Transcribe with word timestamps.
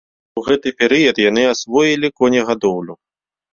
У 0.39 0.43
гэты 0.47 0.73
перыяд 0.79 1.21
яны 1.29 1.43
асвоілі 1.53 2.13
конегадоўлю. 2.25 2.93